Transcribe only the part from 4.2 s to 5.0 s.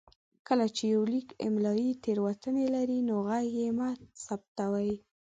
ثبتوئ.